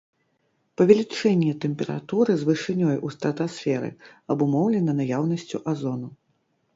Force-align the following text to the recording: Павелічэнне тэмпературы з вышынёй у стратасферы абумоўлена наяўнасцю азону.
Павелічэнне 0.79 1.51
тэмпературы 1.65 2.35
з 2.39 2.47
вышынёй 2.49 2.97
у 3.07 3.11
стратасферы 3.15 3.89
абумоўлена 4.35 4.91
наяўнасцю 5.01 5.57
азону. 5.73 6.09